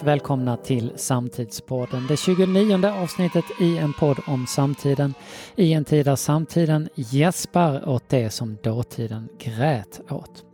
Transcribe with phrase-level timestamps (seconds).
[0.00, 2.06] och välkomna till Samtidspodden.
[2.06, 5.14] Det 29 avsnittet i en podd om samtiden.
[5.56, 10.44] I en tid där samtiden gäspar åt det som dåtiden grät åt.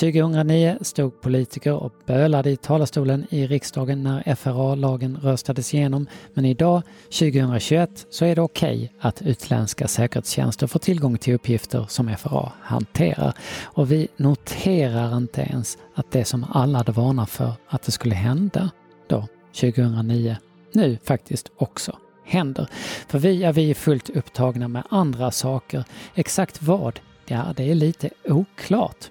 [0.00, 6.06] 2009 stod politiker och bölade i talarstolen i riksdagen när FRA-lagen röstades igenom.
[6.34, 11.86] Men idag, 2021, så är det okej okay att utländska säkerhetstjänster får tillgång till uppgifter
[11.88, 13.32] som FRA hanterar.
[13.62, 18.14] Och vi noterar inte ens att det som alla hade varnat för att det skulle
[18.14, 18.70] hända
[19.10, 19.26] då,
[19.60, 20.36] 2009,
[20.72, 22.68] nu faktiskt också händer.
[23.08, 25.84] För vi är vi fullt upptagna med andra saker.
[26.14, 27.00] Exakt vad?
[27.26, 29.10] Ja, det är lite oklart.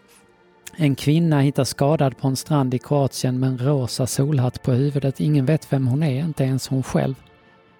[0.76, 5.20] En kvinna hittas skadad på en strand i Kroatien med en rosa solhatt på huvudet.
[5.20, 7.16] Ingen vet vem hon är, inte ens hon själv.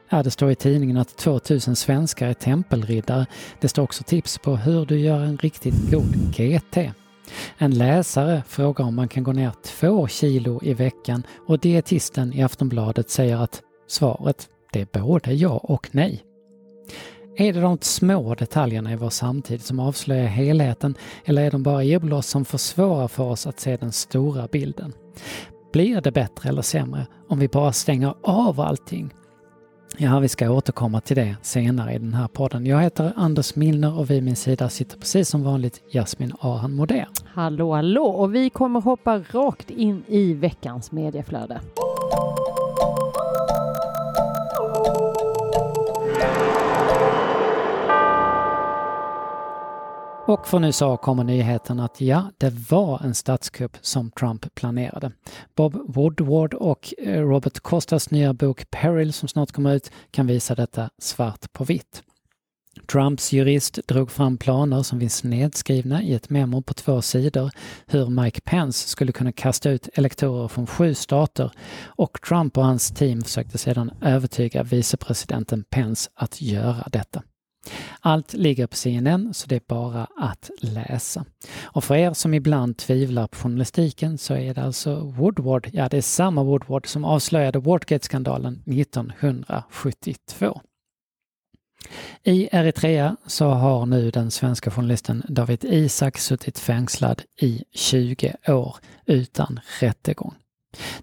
[0.10, 3.26] Ja, det står i tidningen att 2000 svenskar är tempelriddare.
[3.60, 6.78] Det står också tips på hur du gör en riktigt god GT.
[7.58, 12.44] En läsare frågar om man kan gå ner två kilo i veckan och dietisten i
[12.44, 16.24] Aftonbladet säger att svaret, det är både ja och nej.
[17.38, 21.84] Är det de små detaljerna i vår samtid som avslöjar helheten eller är de bara
[21.84, 24.94] irrbloss som försvårar för oss att se den stora bilden?
[25.74, 29.14] Blir det bättre eller sämre om vi bara stänger av allting?
[29.98, 32.66] Ja, vi ska återkomma till det senare i den här podden.
[32.66, 37.06] Jag heter Anders Milner och vid min sida sitter precis som vanligt Jasmin Ahan Modé.
[37.26, 38.06] Hallå, hallå!
[38.06, 41.62] Och vi kommer hoppa rakt in i veckans medieflöde.
[50.30, 55.12] Och från USA kommer nyheten att ja, det var en statskupp som Trump planerade.
[55.56, 60.56] Bob Woodward och eh, Robert Costas nya bok Peril som snart kommer ut kan visa
[60.56, 62.04] detta svart på vitt.
[62.92, 67.52] Trumps jurist drog fram planer som finns nedskrivna i ett memo på två sidor
[67.88, 71.52] hur Mike Pence skulle kunna kasta ut elektorer från sju stater
[71.86, 77.24] och Trump och hans team försökte sedan övertyga vicepresidenten Pence att göra detta.
[78.00, 81.26] Allt ligger på CNN så det är bara att läsa.
[81.62, 85.98] Och för er som ibland tvivlar på journalistiken så är det alltså Woodward, ja det
[85.98, 90.62] är samma Woodward som avslöjade Watergate-skandalen 1972.
[92.24, 98.76] I Eritrea så har nu den svenska journalisten David Isak suttit fängslad i 20 år
[99.06, 100.36] utan rättegång.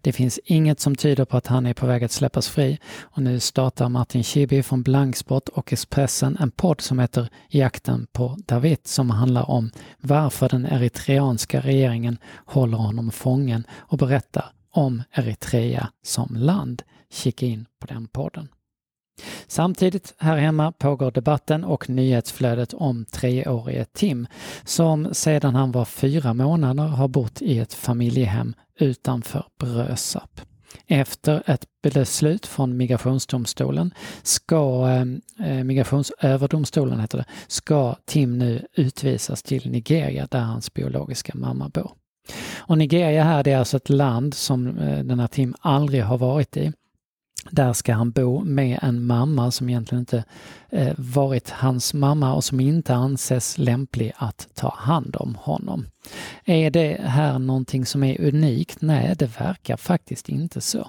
[0.00, 3.22] Det finns inget som tyder på att han är på väg att släppas fri och
[3.22, 8.78] nu startar Martin Schibbye från Blanksport och Expressen en podd som heter Jakten på David
[8.84, 16.36] som handlar om varför den eritreanska regeringen håller honom fången och berättar om Eritrea som
[16.36, 16.82] land.
[17.10, 18.48] Kika in på den podden.
[19.46, 24.26] Samtidigt här hemma pågår debatten och nyhetsflödet om treårige Tim
[24.64, 30.40] som sedan han var fyra månader har bott i ett familjehem utanför Brösarp.
[30.86, 39.42] Efter ett beslut från Migrationsdomstolen ska, ehm, eh, Migrationsöverdomstolen heter det, ska Tim nu utvisas
[39.42, 41.90] till Nigeria där hans biologiska mamma bor.
[42.58, 46.18] Och Nigeria här det är alltså ett land som eh, den här Tim aldrig har
[46.18, 46.72] varit i.
[47.50, 50.24] Där ska han bo med en mamma som egentligen inte
[50.68, 55.86] eh, varit hans mamma och som inte anses lämplig att ta hand om honom.
[56.44, 58.80] Är det här någonting som är unikt?
[58.80, 60.88] Nej, det verkar faktiskt inte så.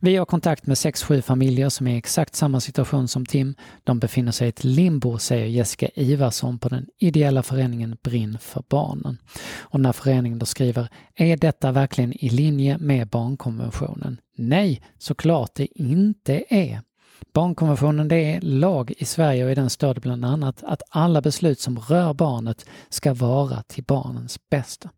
[0.00, 3.54] Vi har kontakt med 6-7 familjer som är i exakt samma situation som Tim.
[3.84, 8.62] De befinner sig i ett limbo, säger Jessica Ivarsson på den ideella föreningen Brinn för
[8.68, 9.18] barnen.
[9.58, 14.20] Och när föreningen då skriver, är detta verkligen i linje med barnkonventionen?
[14.36, 16.80] Nej, såklart det inte är.
[17.34, 21.20] Barnkonventionen det är lag i Sverige och i den står det bland annat att alla
[21.20, 24.90] beslut som rör barnet ska vara till barnens bästa.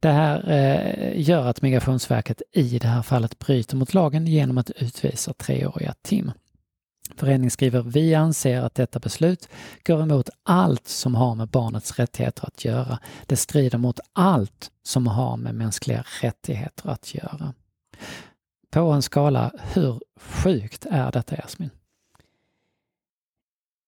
[0.00, 4.70] Det här eh, gör att Migrationsverket i det här fallet bryter mot lagen genom att
[4.70, 6.32] utvisa treåriga Tim.
[7.16, 9.48] Föreningen skriver Vi anser att detta beslut
[9.86, 12.98] går emot allt som har med barnets rättigheter att göra.
[13.26, 17.54] Det strider mot allt som har med mänskliga rättigheter att göra.
[18.70, 21.70] På en skala, hur sjukt är detta Jasmin?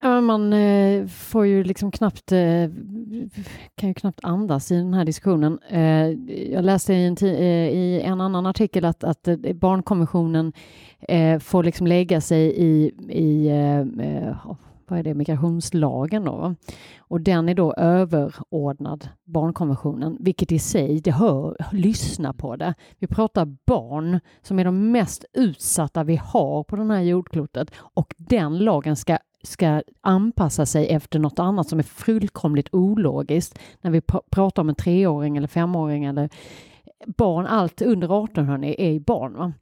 [0.02, 2.70] Ja, man eh, får ju liksom knappt, eh,
[3.74, 5.58] kan ju knappt andas i den här diskussionen.
[5.68, 6.08] Eh,
[6.52, 10.52] jag läste i en, i en annan artikel att, att barnkonventionen
[11.40, 13.50] får liksom lägga sig i, i
[14.44, 14.56] oh,
[14.88, 16.54] vad är det, migrationslagen då.
[16.98, 22.74] Och den är då överordnad barnkonventionen, vilket i sig, det hör, lyssna på det.
[22.98, 28.14] Vi pratar barn som är de mest utsatta vi har på den här jordklotet och
[28.18, 34.00] den lagen ska ska anpassa sig efter något annat som är fullkomligt ologiskt när vi
[34.30, 36.28] pratar om en treåring eller femåring eller
[37.06, 39.32] barn, allt under 18 hörni, är ju barn.
[39.32, 39.52] Va?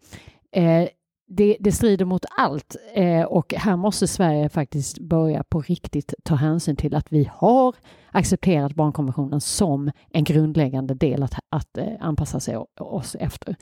[0.52, 0.88] Eh,
[1.30, 6.34] det, det, strider mot allt eh, och här måste Sverige faktiskt börja på riktigt ta
[6.34, 7.74] hänsyn till att vi har
[8.10, 13.56] accepterat barnkonventionen som en grundläggande del att, att eh, anpassa sig oss efter.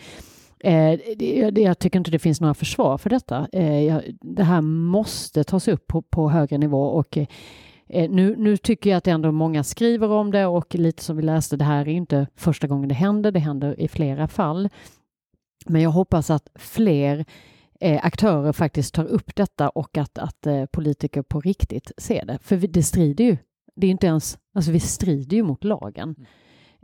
[0.60, 3.48] Eh, det, jag tycker inte det finns några försvar för detta.
[3.52, 8.90] Eh, det här måste tas upp på, på högre nivå och eh, nu, nu, tycker
[8.90, 11.92] jag att ändå många skriver om det och lite som vi läste, det här är
[11.92, 14.68] inte första gången det händer, det händer i flera fall.
[15.66, 17.24] Men jag hoppas att fler
[17.80, 22.38] eh, aktörer faktiskt tar upp detta och att, att eh, politiker på riktigt ser det.
[22.42, 23.36] För det strider ju.
[23.76, 26.14] Det är inte ens, alltså vi strider ju mot lagen.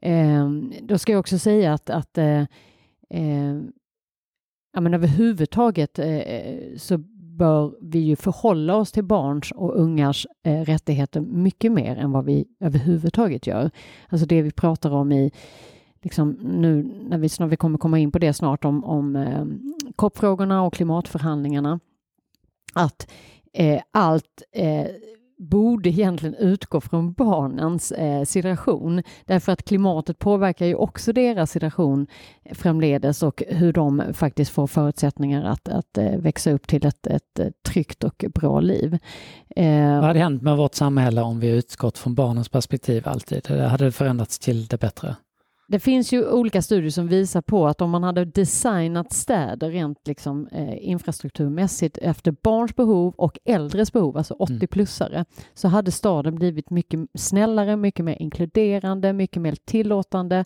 [0.02, 0.72] Mm.
[0.72, 2.18] Eh, då ska jag också säga att, att
[3.12, 3.54] eh,
[4.72, 6.98] ja, men överhuvudtaget eh, eh, så
[7.38, 12.24] bör vi ju förhålla oss till barns och ungas eh, rättigheter mycket mer än vad
[12.24, 13.70] vi överhuvudtaget gör.
[14.08, 15.32] Alltså det vi pratar om i
[16.02, 19.44] liksom nu när vi, när vi kommer komma in på det snart om, om eh,
[19.96, 21.80] COP-frågorna och klimatförhandlingarna,
[22.74, 23.10] att
[23.52, 24.86] eh, allt eh,
[25.38, 32.06] borde egentligen utgå från barnens eh, situation därför att klimatet påverkar ju också deras situation
[32.52, 37.38] framledes och hur de faktiskt får förutsättningar att, att eh, växa upp till ett, ett,
[37.38, 38.98] ett tryggt och bra liv.
[39.56, 43.48] Eh, Vad hade hänt med vårt samhälle om vi utgått från barnens perspektiv alltid?
[43.48, 45.16] Hade det förändrats till det bättre?
[45.72, 50.08] Det finns ju olika studier som visar på att om man hade designat städer rent
[50.08, 55.24] liksom, eh, infrastrukturmässigt efter barns behov och äldres behov, alltså 80-plussare, mm.
[55.54, 60.44] så hade staden blivit mycket snällare, mycket mer inkluderande, mycket mer tillåtande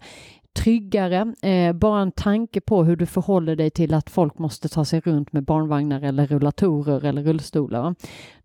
[0.57, 1.35] tryggare.
[1.43, 5.01] Eh, bara en tanke på hur du förhåller dig till att folk måste ta sig
[5.01, 7.95] runt med barnvagnar eller rullatorer eller rullstolar.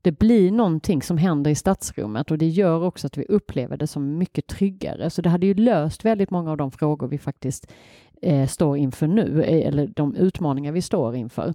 [0.01, 3.87] Det blir någonting som händer i stadsrummet och det gör också att vi upplever det
[3.87, 5.09] som mycket tryggare.
[5.09, 7.71] Så det hade ju löst väldigt många av de frågor vi faktiskt
[8.21, 11.53] eh, står inför nu, eh, eller de utmaningar vi står inför.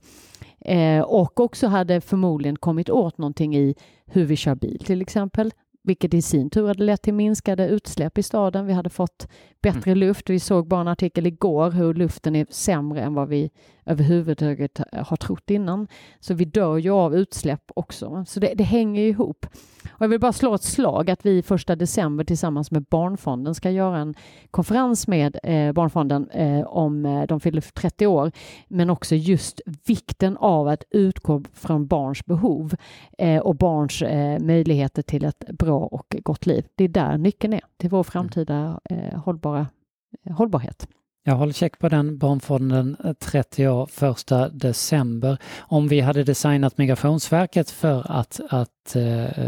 [0.60, 3.74] Eh, och också hade förmodligen kommit åt någonting i
[4.06, 5.52] hur vi kör bil till exempel
[5.86, 8.66] vilket i sin tur hade lett till minskade utsläpp i staden.
[8.66, 9.28] Vi hade fått
[9.62, 9.98] bättre mm.
[9.98, 10.30] luft.
[10.30, 13.50] Vi såg bara en artikel igår hur luften är sämre än vad vi
[13.84, 15.88] överhuvudtaget har trott innan.
[16.20, 18.24] Så vi dör ju av utsläpp också.
[18.28, 19.46] Så det, det hänger ihop.
[19.98, 23.70] Och jag vill bara slå ett slag att vi första december tillsammans med Barnfonden ska
[23.70, 24.14] göra en
[24.50, 28.32] konferens med eh, Barnfonden eh, om eh, de fyller 30 år,
[28.68, 32.74] men också just vikten av att utgå från barns behov
[33.18, 36.66] eh, och barns eh, möjligheter till ett bra och gott liv.
[36.74, 39.66] Det är där nyckeln är till vår framtida eh, hållbara
[40.24, 40.88] eh, hållbarhet.
[41.28, 45.38] Jag håller check på den, Barnfonden 30 eh, år, första december.
[45.58, 49.38] Om vi hade designat Migrationsverket för att, att eh,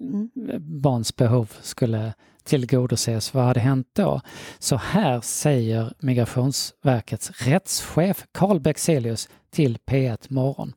[0.00, 0.30] mm.
[0.60, 2.12] barns behov skulle
[2.44, 4.20] tillgodoses, vad hade hänt då?
[4.58, 10.72] Så här säger Migrationsverkets rättschef Carl Bexelius till P1 Morgon.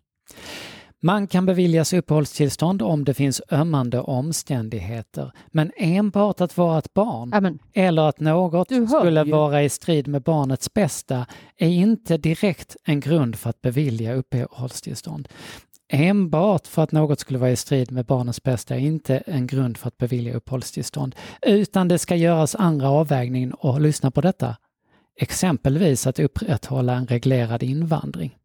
[1.06, 7.34] Man kan beviljas uppehållstillstånd om det finns ömmande omständigheter, men enbart att vara ett barn
[7.34, 7.60] Amen.
[7.74, 9.31] eller att något skulle ju.
[9.31, 11.25] vara i strid med barnets bästa
[11.57, 15.28] är inte direkt en grund för att bevilja uppehållstillstånd.
[15.90, 19.78] Enbart för att något skulle vara i strid med barnets bästa är inte en grund
[19.78, 24.56] för att bevilja uppehållstillstånd, utan det ska göras andra avvägningar och lyssna på detta.
[25.20, 28.36] Exempelvis att upprätthålla en reglerad invandring.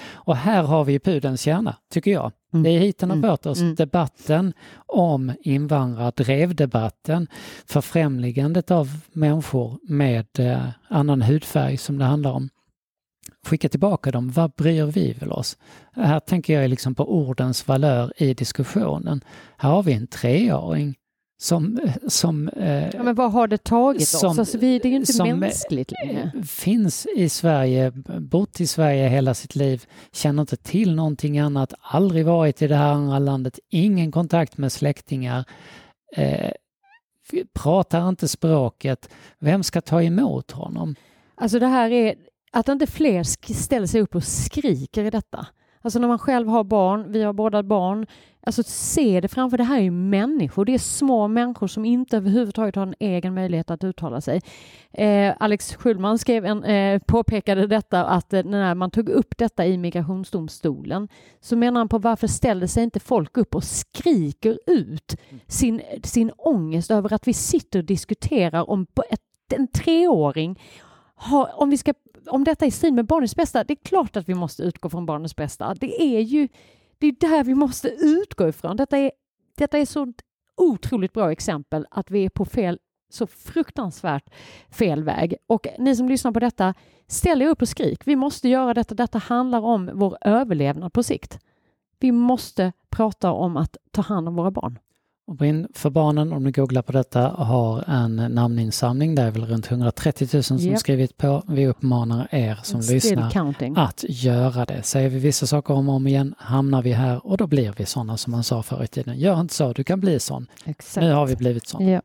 [0.00, 2.32] Och här har vi pudelns kärna, tycker jag.
[2.52, 2.62] Mm.
[2.62, 3.30] Det är hit den har mm.
[3.30, 3.60] fört oss.
[3.60, 3.74] Mm.
[3.74, 4.52] Debatten
[4.86, 7.26] om invandrare drev debatten,
[7.66, 12.48] förfrämligandet av människor med eh, annan hudfärg som det handlar om.
[13.46, 15.56] Skicka tillbaka dem, vad bryr vi väl oss?
[15.92, 19.20] Här tänker jag liksom på ordens valör i diskussionen.
[19.56, 20.94] Här har vi en treåring
[21.38, 21.80] som...
[22.08, 24.38] som eh, ja, men vad har det tagit som, oss?
[24.38, 26.32] Alltså, vi, det är ju inte som mänskligt längre.
[26.46, 32.26] finns i Sverige, bott i Sverige hela sitt liv, känner inte till någonting annat, aldrig
[32.26, 35.44] varit i det här andra landet, ingen kontakt med släktingar,
[36.16, 36.50] eh,
[37.54, 39.08] pratar inte språket.
[39.38, 40.94] Vem ska ta emot honom?
[41.34, 42.14] Alltså det här är,
[42.52, 43.22] att inte fler
[43.54, 45.46] ställer sig upp och skriker i detta.
[45.82, 48.06] Alltså när man själv har barn, vi har båda barn,
[48.46, 52.16] alltså se det framför, det här är ju människor, det är små människor som inte
[52.16, 54.40] överhuvudtaget har en egen möjlighet att uttala sig.
[54.92, 59.66] Eh, Alex Schulman skrev en, eh, påpekade detta att eh, när man tog upp detta
[59.66, 61.08] i migrationsdomstolen
[61.40, 66.30] så menar han på varför ställer sig inte folk upp och skriker ut sin, sin
[66.30, 69.20] ångest över att vi sitter och diskuterar om ett,
[69.54, 70.60] en treåring
[71.14, 71.94] har, om vi ska
[72.26, 74.90] om detta är i strid med barnets bästa, det är klart att vi måste utgå
[74.90, 75.74] från barnets bästa.
[75.74, 76.48] Det är ju
[76.98, 78.76] det är där vi måste utgå ifrån.
[78.76, 79.12] Detta är,
[79.56, 80.12] detta är så
[80.56, 84.30] otroligt bra exempel att vi är på fel så fruktansvärt
[84.70, 85.36] fel väg.
[85.46, 86.74] Och ni som lyssnar på detta,
[87.06, 88.02] ställ er upp och skrik.
[88.06, 88.94] Vi måste göra detta.
[88.94, 91.38] Detta handlar om vår överlevnad på sikt.
[91.98, 94.78] Vi måste prata om att ta hand om våra barn.
[95.26, 99.14] Och Brinn för barnen, om ni googlar på detta, har en namninsamling.
[99.14, 100.78] Det är väl runt 130 000 som Japp.
[100.78, 101.42] skrivit på.
[101.48, 103.74] Vi uppmanar er som Still lyssnar counting.
[103.76, 104.82] att göra det.
[104.82, 107.86] Säger vi vissa saker om och om igen hamnar vi här och då blir vi
[107.86, 109.18] sådana som man sa förr i tiden.
[109.18, 110.46] Gör inte så, du kan bli sån.
[110.64, 111.04] Exakt.
[111.06, 111.86] Nu har vi blivit sån.
[111.88, 112.00] Ja.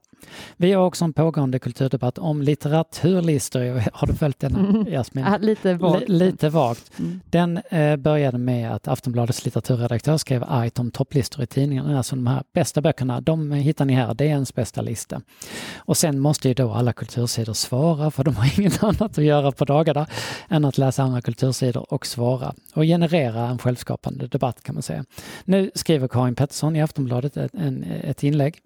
[0.58, 3.84] Vi har också en pågående kulturdebatt om litteraturlistor.
[3.94, 4.86] Har du följt den Mm.
[4.88, 5.26] Jasmin?
[5.28, 6.10] Ja, lite vagt.
[6.10, 7.00] Li- lite vagt.
[7.00, 7.20] Mm.
[7.26, 11.96] Den eh, började med att Aftonbladets litteraturredaktör skrev argt om topplistor i tidningen.
[11.96, 15.22] Alltså de här bästa böckerna, de hittar ni här, det är ens bästa lista.
[15.78, 19.52] Och sen måste ju då alla kultursidor svara, för de har inget annat att göra
[19.52, 20.08] på dagarna
[20.50, 25.06] än att läsa andra kultursidor och svara och generera en självskapande debatt kan man säga.
[25.46, 28.58] Nu skriver Karin Pettersson i Aftonbladet ett, en, ett inlägg.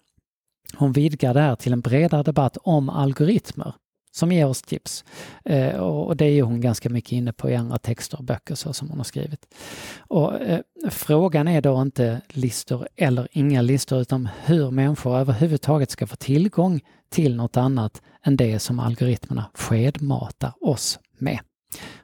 [0.75, 3.73] Hon vidgar det här till en bredare debatt om algoritmer
[4.15, 5.05] som ger oss tips.
[5.45, 8.73] Eh, och det är hon ganska mycket inne på i andra texter och böcker så
[8.73, 9.55] som hon har skrivit.
[9.97, 16.07] Och, eh, frågan är då inte listor eller inga listor utan hur människor överhuvudtaget ska
[16.07, 21.39] få tillgång till något annat än det som algoritmerna skedmatar oss med.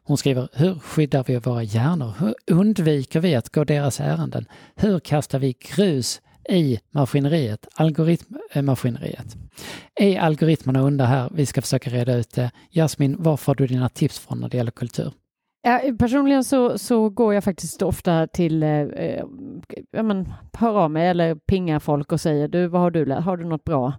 [0.04, 2.14] Hon skriver, hur skyddar vi våra hjärnor?
[2.20, 4.46] Hur undviker vi att gå deras ärenden?
[4.76, 9.36] Hur kastar vi grus i maskineriet, algoritmmaskineriet?
[9.96, 11.30] Är algoritmerna under här?
[11.34, 12.52] Vi ska försöka reda ut det.
[12.72, 15.12] Jasmin, var får du dina tips från när det gäller kultur?
[15.62, 19.24] Ja, personligen så, så går jag faktiskt ofta till, eh, eh,
[19.92, 23.22] ja, men, hör av mig eller pingar folk och säger du, vad har du läst?
[23.26, 23.94] Har du något bra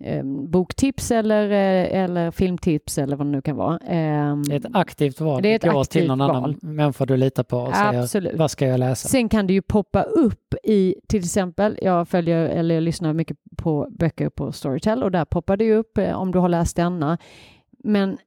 [0.00, 3.74] eh, boktips eller, eh, eller filmtips eller vad det nu kan vara?
[3.74, 5.42] Eh, Det är ett aktivt val.
[5.42, 6.30] Det är ett går till aktivt någon val.
[6.30, 8.34] annan människa du litar på och säger Absolut.
[8.36, 9.08] vad ska jag läsa?
[9.08, 13.36] Sen kan det ju poppa upp i, till exempel, jag följer eller jag lyssnar mycket
[13.56, 16.76] på böcker på Storytel och där poppar det ju upp eh, om du har läst
[16.76, 17.18] denna.
[17.84, 18.18] Men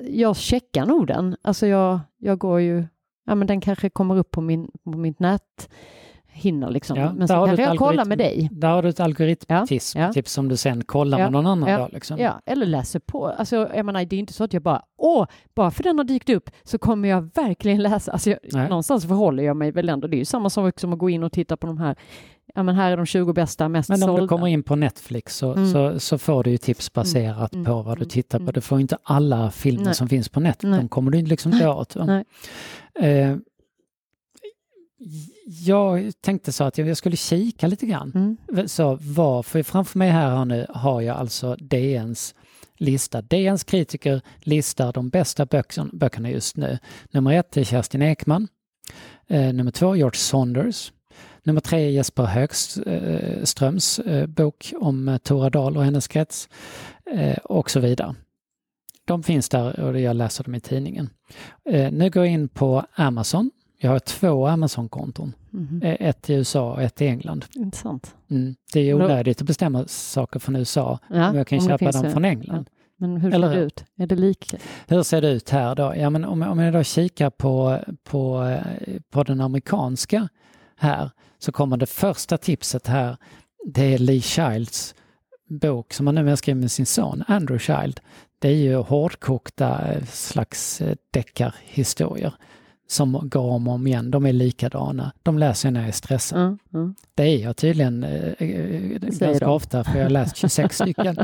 [0.00, 1.36] jag checkar nog den.
[1.42, 2.84] Alltså jag, jag går ju,
[3.26, 5.68] ja men den kanske kommer upp på, min, på mitt nät
[6.34, 6.96] hinner liksom.
[6.96, 8.48] Ja, men du kanske jag kollar med dig.
[8.52, 10.12] Där har du ett algoritmtips Ja, ja.
[10.12, 11.90] tips som du sen kollar Ja, med någon annan ja, dag.
[11.92, 12.18] Liksom.
[12.18, 13.26] Ja, eller läser på.
[13.26, 16.04] Alltså, jag menar, det är inte så att jag bara, åh, bara för den har
[16.04, 18.12] dykt upp så kommer jag verkligen läsa.
[18.12, 20.08] Alltså, jag, någonstans förhåller jag mig väl ändå.
[20.08, 21.96] Det är ju samma sak som att gå in och titta på de här,
[22.54, 24.22] ja men här är de 20 bästa, mest Men om sålda.
[24.22, 25.72] du kommer in på Netflix så, Mm.
[25.72, 27.64] så, så får du ju tips baserat Mm.
[27.64, 28.08] på vad du Mm.
[28.08, 28.42] tittar på.
[28.42, 28.52] Mm.
[28.52, 29.94] Du får inte alla filmer Nej.
[29.94, 30.70] som finns på nätet.
[30.70, 30.78] Nej.
[30.80, 31.96] De kommer du liksom inte åt.
[31.96, 33.36] Eh,
[35.66, 38.36] jag tänkte så att jag skulle kika lite grann.
[38.54, 38.68] Mm.
[38.68, 42.34] Så vad, för framför mig här nu har jag alltså DNs
[42.76, 43.22] lista.
[43.22, 46.78] DNs kritiker listar de bästa böckerna, böckerna just nu.
[47.10, 48.48] Nummer ett är Kerstin Ekman.
[49.26, 50.92] Eh, nummer två George Saunders.
[51.46, 56.48] Nummer tre är Jesper Högströms eh, bok om eh, Tora Dahl och hennes krets
[57.10, 58.14] eh, och så vidare.
[59.04, 61.10] De finns där och jag läser dem i tidningen.
[61.90, 63.50] Nu går jag in på Amazon.
[63.78, 65.32] Jag har två Amazon-konton.
[65.82, 67.44] Eh, Ett i USA och ett i England.
[67.54, 68.14] Intressant.
[68.30, 68.54] Mm.
[68.72, 72.24] Det är onödigt att bestämma saker från USA Ja, om jag kan köpa dem från
[72.24, 72.68] England.
[72.96, 73.66] Men hur Eller ser det hur?
[73.66, 73.84] ut?
[73.96, 74.56] Är det lika?
[74.86, 75.94] Hur ser det ut här då?
[75.96, 78.56] Ja, men om, om jag då kikar på, på,
[79.10, 80.28] på den amerikanska
[80.76, 81.10] här
[81.44, 83.16] så kommer det första tipset här.
[83.66, 84.94] Det är Lee Childs
[85.48, 88.00] bok som han numera skriver med sin son Andrew Child.
[88.38, 89.80] Det är ju hårdkokta
[90.12, 92.34] slags eh, deckarhistorier
[92.86, 94.10] som går om och om igen.
[94.10, 95.12] De är likadana.
[95.22, 96.40] De läser jag när jag är stressad.
[96.40, 96.58] Mm.
[96.74, 96.94] Mm.
[97.14, 99.44] Det är jag tydligen eh, eh, ganska de.
[99.44, 101.16] ofta för jag har läst 26 stycken.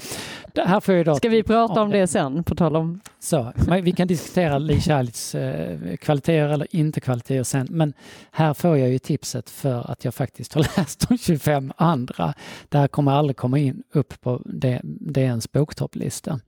[0.52, 3.00] Det här får jag då Ska vi prata om det sen, på tal om...
[3.18, 3.52] så,
[3.82, 7.92] vi kan diskutera Lee Childs eh, kvaliteter eller inte kvaliteter sen, men
[8.30, 12.34] här får jag ju tipset för att jag faktiskt har läst de 25 andra.
[12.68, 14.42] Det här kommer aldrig komma in upp på
[14.84, 16.40] DNs boktopplista.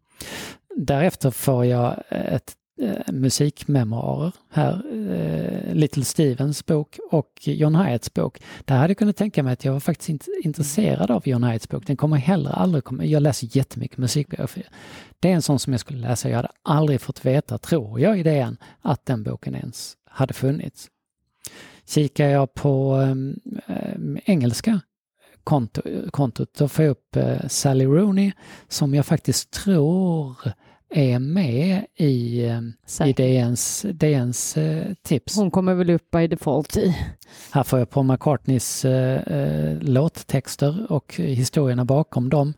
[0.76, 8.43] Därefter får jag ett eh, musikmemoarer här, eh, Little Stevens bok och John Hyatts bok.
[8.64, 11.69] Där hade jag kunnat tänka mig att jag var faktiskt inte intresserad av John Hyatts
[11.69, 11.87] bok.
[11.87, 13.05] Den kommer heller aldrig komma.
[13.05, 14.69] Jag läser jättemycket musikbiografier.
[15.21, 16.29] Det är en sån som jag skulle läsa.
[16.29, 20.88] Jag hade aldrig fått veta, tror jag, idén att den boken ens hade funnits.
[21.87, 23.41] Kikar jag på um,
[23.97, 24.81] um, engelska
[25.45, 28.33] konto, kontot, då får jag upp uh, Sally Rooney
[28.69, 30.37] som jag faktiskt tror
[30.94, 32.72] är med i, um,
[33.04, 33.12] i.
[33.12, 35.37] DNs, DNs uh, tips.
[35.37, 36.96] Hon kommer väl upp by default i.
[37.50, 42.54] Här får jag på McCartneys eh, eh, låttexter och historierna bakom dem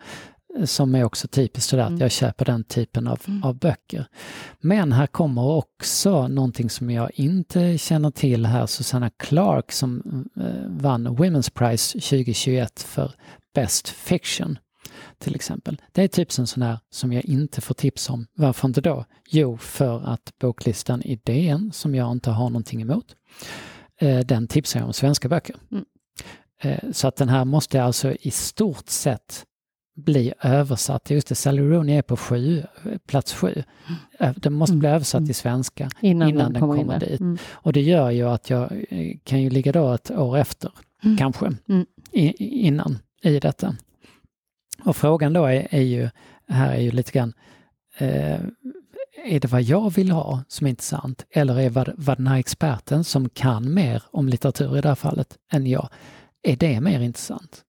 [0.59, 1.95] eh, som är också typiskt sådär Mm.
[1.95, 3.43] att jag köper den typen av, Mm.
[3.45, 4.07] av böcker.
[4.61, 10.03] Men här kommer också någonting som jag inte känner till här, Susanna Clark som
[10.41, 13.13] eh, vann Women's Prize 2021 för
[13.55, 14.59] Best Fiction.
[15.25, 15.81] Till exempel.
[15.93, 18.27] Det är typ en sån här som jag inte får tips om.
[18.35, 19.05] Varför inte då?
[19.31, 23.17] Jo, för att boklistan i DN, som jag inte har någonting emot,
[24.01, 25.57] eh, den tipsar jag om svenska böcker.
[25.73, 25.85] Mm.
[26.63, 29.45] Eh, så att den här måste alltså i stort sett
[29.97, 31.11] bli översatt.
[31.11, 32.63] Just det, Sally Rooney är på sju,
[33.07, 33.63] plats sju.
[34.21, 34.79] Eh, Den måste Mm.
[34.81, 35.27] bli översatt Mm.
[35.29, 37.07] till svenska Innan, innan den kommer, kommer där.
[37.07, 37.21] dit.
[37.21, 37.39] Mm.
[37.53, 40.73] och det gör ju att jag eh, kan ju ligga då ett år efter,
[41.05, 41.17] Mm.
[41.17, 41.87] kanske, Mm.
[42.13, 43.77] i- innan i detta.
[44.85, 46.11] Och frågan då är, är ju,
[46.49, 47.33] här är ju lite grann,
[47.99, 48.41] eh,
[49.25, 52.39] är det vad jag vill ha som är intressant eller är vad, vad den här
[52.39, 55.89] experten som kan mer om litteratur i det här fallet än jag,
[56.43, 57.63] är det mer intressant?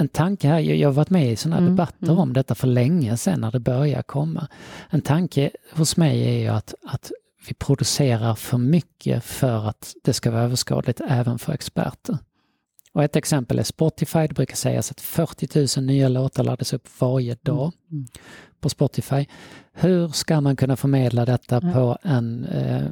[0.00, 2.18] En tanke här, jag har varit med i sådana här Mm, debatter mm.
[2.18, 4.48] om detta för länge sedan när det börjar komma.
[4.90, 7.12] En tanke hos mig är ju att, att
[7.48, 12.18] vi producerar för mycket för att det ska vara överskådligt även för experter.
[12.94, 14.18] Och ett exempel är Spotify.
[14.26, 18.06] Det brukar sägas att 40 000 nya låtar laddas upp varje dag Mm.
[18.60, 19.26] på Spotify.
[19.72, 21.72] Hur ska man kunna förmedla detta Ja.
[21.72, 22.82] på en eh,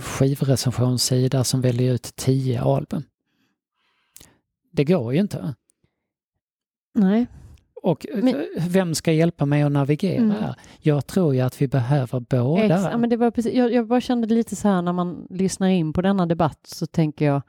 [0.00, 3.02] skivrecensionssida som väljer ut 10 album?
[4.72, 5.54] Det går ju inte.
[6.94, 7.26] Nej.
[7.82, 10.34] Och eh, Men- vem ska hjälpa mig att navigera Mm.
[10.80, 12.62] Jag tror ju att vi behöver båda.
[12.64, 15.26] Ex, ja, men det var precis, jag, jag bara kände lite så här när man
[15.30, 17.42] lyssnar in på denna debatt så tänker jag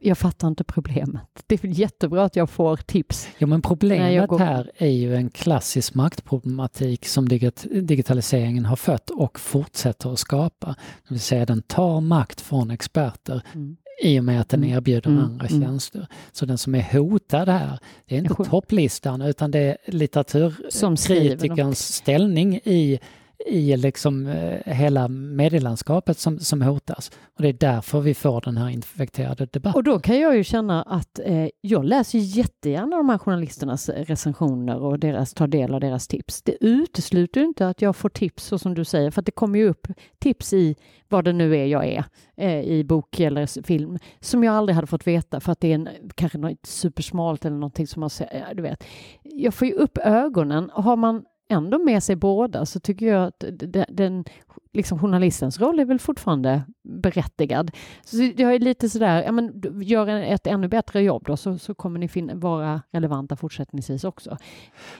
[0.00, 1.22] jag fattar inte problemet.
[1.46, 3.28] Det är jättebra att jag får tips.
[3.38, 9.10] Ja, men problemet går- här är ju en klassisk maktproblematik som digit digitaliseringen har fött
[9.10, 10.66] och fortsätter att skapa.
[11.08, 13.76] Det vill säga den tar makt från experter Mm.
[14.02, 14.76] i och med att den Mm.
[14.76, 15.24] erbjuder Mm.
[15.24, 15.62] andra Mm.
[15.62, 16.06] tjänster.
[16.32, 22.60] Så den som är hotad här, det är inte topplistan utan det är litteraturkritikerns ställning
[22.64, 23.00] i,
[23.46, 27.10] i liksom eh, hela medielandskapet som, som hotas.
[27.36, 29.78] Och det är därför vi får den här infekterade debatten.
[29.78, 34.04] Och då kan jag ju känna att eh, jag läser jättegärna de här journalisternas eh,
[34.04, 36.42] recensioner och deras, tar del av deras tips.
[36.42, 39.32] Det utesluter ju inte att jag får tips, så som du säger, för att det
[39.32, 39.86] kommer ju upp
[40.18, 40.76] tips i
[41.08, 42.04] vad det nu är jag är,
[42.36, 45.74] eh, i bok eller film, som jag aldrig hade fått veta för att det är
[45.74, 48.84] en, kanske något supersmalt eller någonting som man säger, du vet.
[49.22, 53.26] Jag får ju upp ögonen och har man ändå med sig båda så tycker jag
[53.26, 53.44] att
[53.88, 54.24] den,
[54.72, 57.70] liksom journalistens roll är väl fortfarande berättigad.
[58.04, 61.74] Så jag är lite sådär, ja men gör ett ännu bättre jobb då så, så
[61.74, 64.36] kommer ni fin- vara relevanta fortsättningsvis också.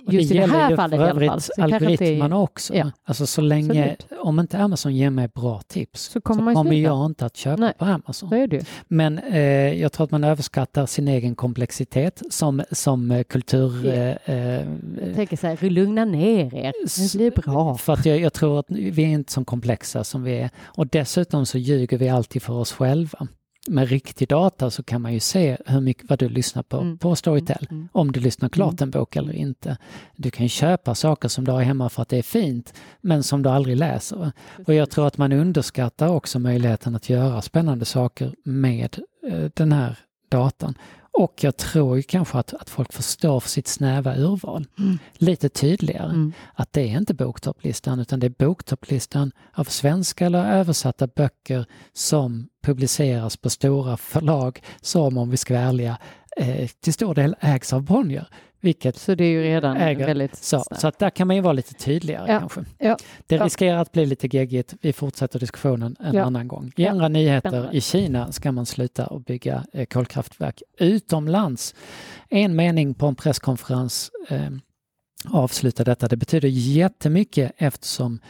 [0.09, 1.41] Just i det här ju fallet i alla fall.
[1.41, 2.75] Så inte är- algoritmerna också.
[2.75, 2.91] Ja.
[3.05, 4.23] Alltså så länge, Absolut.
[4.23, 6.95] om inte Amazon ger mig bra tips Så så kommer kommer, ju sluta.
[6.95, 7.73] jag inte att köpa Nej.
[7.79, 8.29] på Amazon.
[8.31, 8.67] Så är det.
[8.89, 9.41] Men eh,
[9.81, 13.87] jag tror att man överskattar sin egen komplexitet som, som eh, kultur...
[13.87, 13.93] Ja.
[13.93, 14.67] Eh, eh,
[15.07, 16.73] Jag tänker så här, lugna ner er,
[17.19, 17.75] det blir bra.
[17.75, 20.51] För att jag, jag tror att vi är inte så komplexa som vi är.
[20.77, 23.27] Och dessutom så ljuger vi alltid för oss själva.
[23.69, 26.99] Med riktig data så kan man ju se hur mycket, vad du lyssnar på Mm.
[26.99, 27.67] på Storytel.
[27.71, 27.89] Mm.
[27.93, 29.77] Om du lyssnar klart en bok eller inte.
[30.17, 33.43] Du kan köpa saker som du har hemma för att det är fint, men som
[33.43, 34.33] du aldrig läser.
[34.67, 38.99] Och jag tror att man underskattar också möjligheten att göra spännande saker med
[39.31, 39.97] eh, den här
[40.29, 40.75] datan.
[41.19, 44.99] Och jag tror ju kanske att, att folk förstår för sitt snäva urval Mm.
[45.15, 46.11] lite tydligare.
[46.11, 46.33] Mm.
[46.55, 52.49] Att det är inte boktopplistan utan det är boktopplistan av svenska eller översatta böcker som
[52.63, 55.99] publiceras på stora förlag som, om vi ska vara ärliga,
[56.37, 58.27] eh, till stor del ägs av Bonnier.
[58.61, 60.07] Vilket Så det är ju redan Äger.
[60.07, 60.81] väldigt så, snabbt.
[60.81, 62.65] så att där kan man ju vara lite tydligare Ja, kanske.
[62.79, 64.75] ja, Det riskerar att bli lite geggigt.
[64.81, 66.25] Vi fortsätter diskussionen en Ja.
[66.25, 66.73] annan gång.
[66.77, 71.75] I andra nyheter i Kina ska man sluta att bygga eh, kolkraftverk utomlands.
[72.29, 74.49] En mening på en presskonferens eh,
[75.31, 76.09] avslutar detta.
[76.09, 78.21] Det betyder jättemycket eftersom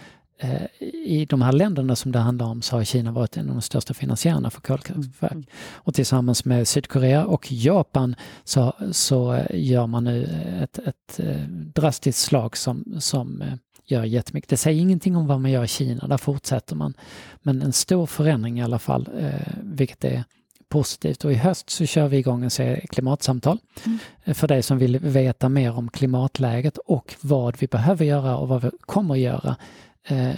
[1.04, 3.62] i de här länderna som det handlar om så har Kina varit en av de
[3.62, 5.32] största finansiärerna för kolkraftverk.
[5.32, 5.44] Mm.
[5.74, 10.24] Och tillsammans med Sydkorea och Japan så, så eh, gör man nu
[10.62, 14.50] ett, ett eh, drastiskt slag som, som eh, gör jättemycket.
[14.50, 16.94] Det säger ingenting om vad man gör i Kina, där fortsätter man.
[17.42, 20.24] Men en stor förändring i alla fall, eh, vilket är
[20.68, 21.24] positivt.
[21.24, 23.98] Och i höst så kör vi igång en serie klimatsamtal Mm.
[24.24, 28.48] eh, för dig som vill veta mer om klimatläget och vad vi behöver göra och
[28.48, 29.56] vad vi kommer att göra
[30.04, 30.34] eh,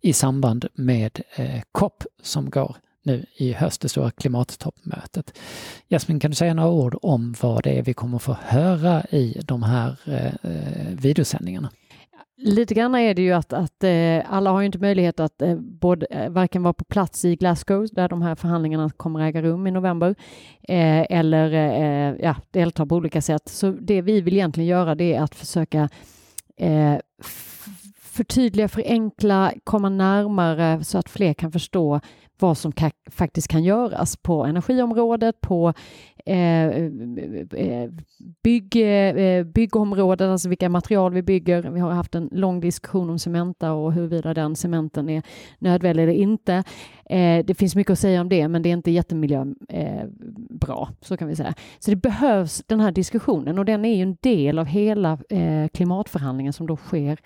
[0.00, 5.38] i samband med eh, COP som går nu i höst, det stora klimattoppmötet.
[5.88, 9.40] Jasmin, kan du säga några ord om vad det är vi kommer få höra i
[9.44, 11.70] de här eh, videosändningarna?
[12.36, 15.56] Lite grann är det ju att, att eh, alla har ju inte möjlighet att eh,
[15.56, 19.66] både, eh, varken vara på plats i Glasgow där de här förhandlingarna kommer äga rum
[19.66, 20.14] i november
[20.62, 23.48] eh, eller eh, ja, delta på olika sätt.
[23.48, 25.88] Så det vi vill egentligen göra det är att försöka
[26.56, 26.96] eh,
[28.12, 32.00] förtydliga, förenkla, komma närmare så att fler kan förstå
[32.42, 35.72] vad som ka faktiskt kan göras på energiområdet, på
[36.26, 36.90] eh, eh,
[37.52, 37.90] eh
[38.42, 41.62] bygg, eh, byggområdet, alltså vilka material vi bygger.
[41.62, 45.22] Vi har haft en lång diskussion om Cementa och huruvida den cementen är
[45.58, 46.64] nödvändig eller inte.
[47.04, 49.56] Eh, det finns mycket att säga om det, men det är inte jättemiljöbra,
[50.80, 51.54] eh, så kan vi säga.
[51.78, 55.18] Så det behövs den här diskussionen och den är ju en del av hela
[55.72, 57.18] klimatförhandlingen som då sker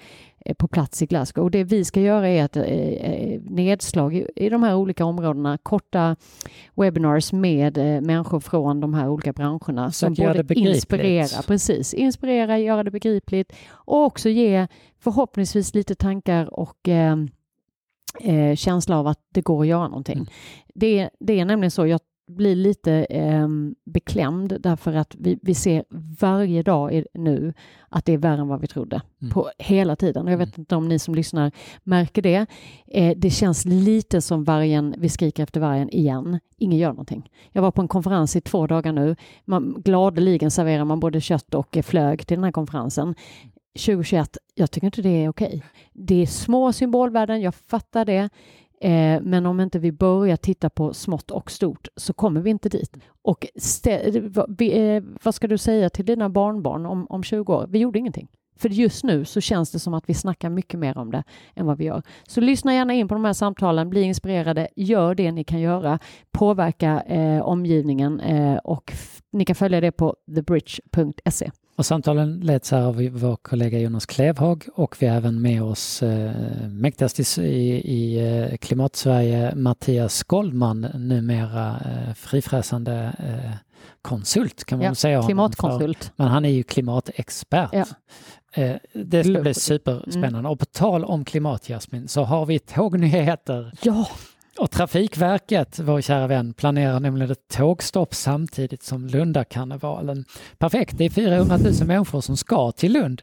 [0.58, 1.44] på plats i Glasgow.
[1.44, 2.56] Och det vi ska göra är ett
[3.50, 6.16] nedslag i, i de här olika områdena, korta
[6.74, 12.90] webinars med människor från de här olika branscherna som både inspirera, precis, inspirera, göra det
[12.90, 14.66] begripligt och också ge
[14.98, 17.16] förhoppningsvis lite tankar och eh,
[18.20, 20.16] eh, känsla av att det går att göra någonting.
[20.16, 20.26] Mm.
[20.74, 23.48] Det, det är nämligen så, jag blir lite eh,
[23.84, 25.84] beklämd därför att vi, vi ser
[26.20, 27.54] varje dag nu
[27.88, 29.32] att det är värre än vad vi trodde mm.
[29.32, 30.26] på hela tiden.
[30.26, 30.60] Jag vet mm.
[30.60, 32.46] inte om ni som lyssnar märker det.
[32.86, 36.40] Eh, det känns lite som vargen, vi skriker efter vargen igen.
[36.56, 37.30] Ingen gör någonting.
[37.52, 39.16] Jag var på en konferens i två dagar nu.
[39.44, 43.14] Man, gladeligen serverar man både kött och flög till den här konferensen.
[43.76, 45.62] 2021, jag tycker inte det är okej.
[45.92, 48.28] Det är små symbolvärden, jag fattar det.
[48.80, 52.68] Eh, men om inte vi börjar titta på smått och stort så kommer vi inte
[52.68, 52.96] dit.
[53.22, 53.46] Och
[54.62, 57.66] eh, vad ska du säga till dina barnbarn om, om 20 år?
[57.68, 58.28] Vi gjorde ingenting.
[58.58, 61.66] För just nu så känns det som att vi snackar mycket mer om det än
[61.66, 62.02] vad vi gör.
[62.28, 65.98] Så lyssna gärna in på de här samtalen, bli inspirerade, gör det ni kan göra,
[66.30, 68.92] påverka eh, omgivningen eh, och
[69.32, 71.50] ni kan följa det på thebridge.se.
[71.76, 76.02] Och samtalen leds här av vår kollega Jonas Klevhag och vi har även med oss
[76.02, 76.32] eh,
[76.68, 83.50] mäktigast i, i eh, Klimatsverige Mattias Goldman, numera eh, frifräsande eh,
[84.02, 85.22] konsult kan man ja, säga.
[85.22, 86.04] Klimatkonsult.
[86.04, 87.70] För, men han är ju klimatexpert.
[87.72, 87.84] Ja.
[88.62, 90.38] Eh, det ska bli superspännande.
[90.38, 90.50] Mm.
[90.50, 93.72] Och på tal om klimat Jasmin så har vi tågnyheter.
[93.82, 94.08] Ja!
[94.58, 100.24] Och Trafikverket, vår kära vän, planerar nämligen ett tågstopp samtidigt som Lundakarnevalen.
[100.58, 103.22] Perfekt, det är 400 000 människor som ska till Lund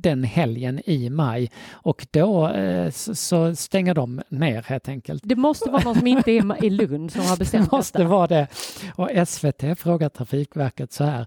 [0.00, 5.22] den helgen i maj och då eh, så stänger de ner helt enkelt.
[5.26, 7.76] Det måste vara någon som inte är i Lund som har bestämt det.
[7.76, 8.10] måste detta.
[8.10, 8.46] vara det.
[8.94, 11.26] Och SVT frågar Trafikverket så här.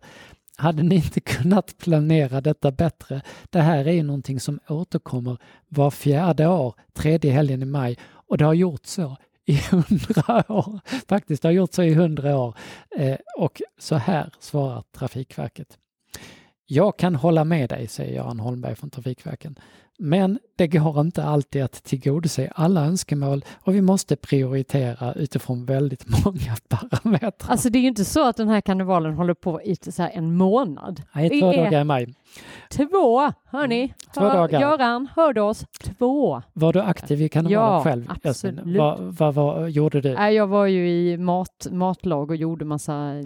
[0.57, 3.21] Hade ni inte kunnat planera detta bättre?
[3.49, 5.37] Det här är ju någonting som återkommer
[5.69, 7.97] var fjärde år, tredje helgen i maj
[8.33, 10.79] och det har gjort så i hundra år.
[11.07, 12.57] Faktiskt, det har gjort så i hundra år.
[12.95, 15.77] Eh, och så här svarar Trafikverket.
[16.65, 19.59] Jag kan hålla med dig, säger Göran Holmberg från Trafikverken.
[19.99, 26.05] Men det går inte alltid att tillgodose alla önskemål och vi måste prioritera utifrån väldigt
[26.25, 27.51] många parametrar.
[27.51, 30.35] Alltså det är ju inte så att den här karnevalen håller på i så en
[30.35, 31.01] månad.
[31.13, 32.13] Nej, två dagar i maj.
[32.69, 33.81] Två, hörni.
[33.81, 34.61] Mm, två Hör, dagar.
[34.61, 35.65] Göran hörde oss.
[35.83, 36.41] Två.
[36.53, 38.11] Var du aktiv i karnevalen ja, själv?
[38.23, 38.77] absolut.
[38.77, 40.09] Vad, vad, vad gjorde du?
[40.09, 43.23] Jag var ju i mat, matlag och gjorde massa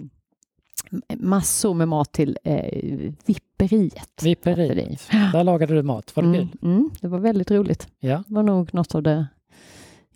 [1.16, 4.22] massor med mat till eh, vipperiet.
[4.22, 5.10] Vipperiet.
[5.32, 6.16] Där lagade du mat.
[6.16, 6.58] Var det mm, kul?
[6.62, 7.88] Mm, det var väldigt roligt.
[8.00, 8.22] Ja.
[8.26, 9.26] Det var nog något av det,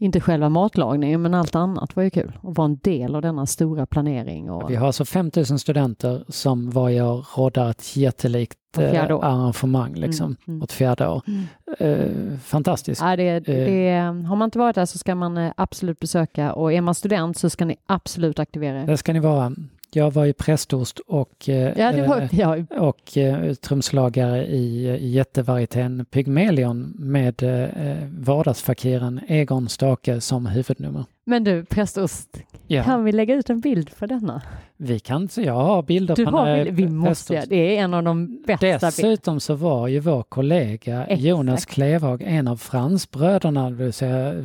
[0.02, 3.46] inte själva matlagningen, men allt annat var ju kul att vara en del av denna
[3.46, 4.50] stora planering.
[4.50, 4.70] Och...
[4.70, 10.36] Vi har alltså 5000 studenter som varje år råddar ett jättelikt eh, arrangemang liksom, mm,
[10.46, 10.62] mm.
[10.62, 11.22] åt fjärde år.
[11.26, 11.44] Mm.
[11.78, 13.00] Eh, fantastiskt.
[13.00, 14.04] Ja, det, det, eh.
[14.04, 17.38] har man inte varit där så ska man eh, absolut besöka och är man student
[17.38, 18.86] så ska ni absolut aktivera er.
[18.86, 19.52] Det ska ni vara.
[19.94, 22.56] Jag var ju prästost och, eh, ja, var, ja.
[22.78, 31.04] och eh, trumslagare i, jättevarietéen Pygmelion med eh, vardagsfakiren Egon Stake som huvudnummer.
[31.24, 32.84] Men du, prästost, ja.
[32.84, 34.42] kan vi lägga ut en bild för denna?
[34.76, 38.02] Vi kan, jag har bilder du på har bild, Vi måste, det är en av
[38.02, 38.86] de bästa.
[38.86, 41.22] Dessutom så var ju vår kollega Exakt.
[41.22, 44.44] Jonas Klevhag en av fransbröderna, det vill säga,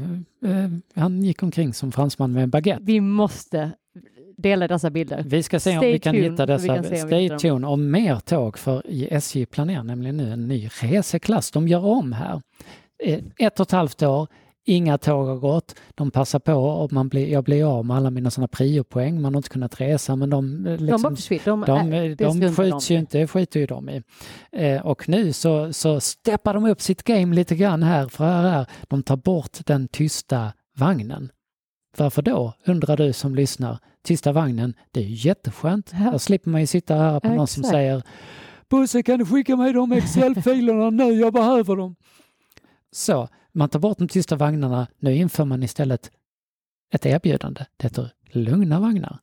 [0.96, 2.84] han gick omkring som fransman med en baguette.
[2.84, 3.72] Vi måste
[4.38, 5.24] dela dessa bilder.
[5.26, 6.76] Vi ska se Stay om vi kan hitta dessa.
[6.76, 8.82] Kan Stay tuned och mer tåg för
[9.14, 11.52] SJ planerar nämligen nu en ny reseklass.
[11.52, 12.42] De gör om här.
[13.04, 14.28] Eh, ett och ett halvt år,
[14.66, 15.76] inga tåg har gått.
[15.96, 19.22] De passar på och man blir, jag blir av med alla mina sådana priopoäng.
[19.22, 22.96] Man har inte kunnat resa men de, eh, liksom, de, de, de, de skjuts ju
[22.96, 24.04] inte, skiter ju de i.
[24.52, 28.66] Eh, och nu så, så steppar de upp sitt game lite grann här för här,
[28.88, 31.30] de tar bort den tysta vagnen.
[31.98, 33.80] Varför då, undrar du som lyssnar?
[34.04, 35.94] Tysta vagnen, det är ju jätteskönt.
[35.94, 36.12] Ja.
[36.12, 37.54] Då slipper man ju sitta här på ja, någon exakt.
[37.54, 38.04] som säger
[38.70, 41.96] Bosse kan du skicka mig de Excel-filerna nu, jag behöver dem.
[42.92, 46.12] Så, man tar bort de tysta vagnarna, nu inför man istället
[46.94, 47.66] ett erbjudande.
[47.78, 49.20] Det heter lugna vagnar.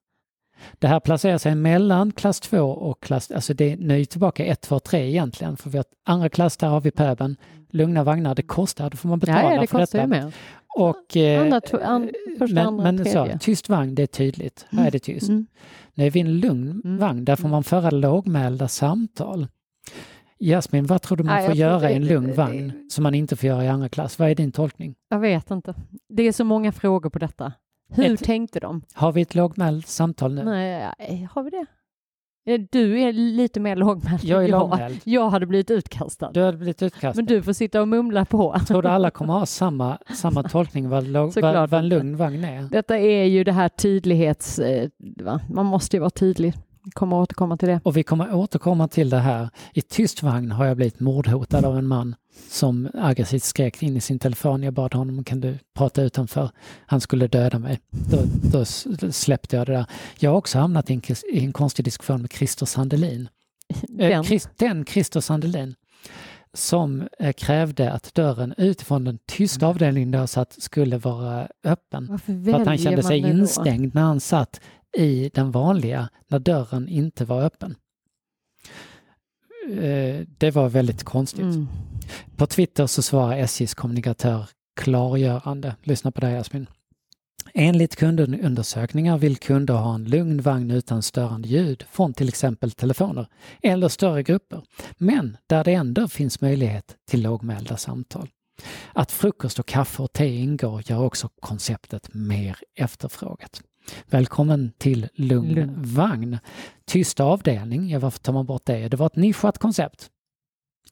[0.79, 4.61] Det här placerar sig mellan klass 2 och klass, alltså det är nu tillbaka 1,
[4.61, 7.37] 2, 3 egentligen, för vi har andra klass, där har vi pöben.
[7.71, 10.07] Lugna vagnar, det kostar, då får man betala ja, ja, det för detta.
[10.07, 10.33] Med.
[10.77, 14.67] Och, eh, Andra, to- an, första, men andra, men så, tyst vagn, det är tydligt.
[14.71, 15.29] Här är det tyst.
[15.29, 15.47] Mm.
[15.95, 16.99] Nu är vi en lugn Mm.
[16.99, 19.47] vagn, där får man föra lågmälda samtal.
[20.39, 23.03] Jasmin, vad tror du man Nej, får göra i det- en lugn det- vagn som
[23.03, 24.19] man inte får göra i andra klass?
[24.19, 24.95] Vad är din tolkning?
[25.09, 25.75] Jag vet inte.
[26.09, 27.53] Det är så många frågor på detta.
[27.93, 28.83] Hur Ett- tänkte de?
[28.95, 30.45] Har vi ett lågmält samtal nu?
[30.45, 31.67] Nej, har vi det?
[32.47, 35.01] Eh, Du är lite mer lågmäld Jag är lågmäld.
[35.05, 36.31] Jag hade blivit utkastad.
[36.33, 37.13] Du hade blivit utkastad.
[37.17, 38.57] Men du får sitta och mumla på.
[38.69, 42.45] Tror du alla kommer ha samma, samma tolkning vad, Såklart vad, vad en lugn vagn
[42.45, 42.63] är?
[42.71, 44.59] Detta är ju det här tydlighets...
[44.59, 44.89] eh,
[45.23, 45.41] Va?
[45.51, 46.55] Man måste ju vara tydlig.
[46.93, 47.81] Kommer återkomma till det.
[47.85, 49.49] Och vi kommer återkomma till det här.
[49.73, 52.15] I tyst vagn har jag blivit mordhotad av en man
[52.51, 54.63] som aggressivt skrek in i sin telefon.
[54.63, 56.51] Jag bad honom, kan du prata utanför?
[56.87, 57.81] Han skulle döda mig.
[57.91, 58.19] Då,
[58.53, 58.65] då
[59.13, 59.87] släppte jag det där.
[60.19, 63.29] Jag har också hamnat i en, i en konstig diskussion med Christer Sandelin.
[63.99, 64.25] Eh, Den.
[64.25, 65.75] Chris- den Christer Sandelin
[66.55, 72.19] som eh, krävde att dörren utifrån den tysta avdelningen där jag satt skulle vara öppen.
[72.19, 73.29] För att han kände sig då?
[73.29, 74.61] instängd när han satt
[74.97, 77.75] i den vanliga, när dörren inte var öppen.
[79.71, 81.43] Eh, Det var väldigt konstigt.
[81.45, 81.69] Mm.
[82.37, 84.49] På Twitter så svarar SJs kommunikatör
[84.81, 85.77] klargörande.
[85.83, 86.67] Lyssna på det här Jasmin.
[87.55, 93.27] Enligt kundundersökningar vill kunder ha en lugn vagn utan störande ljud från till exempel telefoner
[93.63, 94.63] eller större grupper,
[94.99, 98.29] men där det ändå finns möjlighet till lågmälda samtal.
[98.93, 103.63] Att frukost och kaffe och te ingår gör också konceptet mer efterfrågat.
[104.07, 105.75] Välkommen till Lugn Lugn.
[105.77, 106.39] vagn.
[106.87, 108.89] Tyst avdelning, ja varför tar man bort det?
[108.89, 110.11] Det var ett nischat koncept.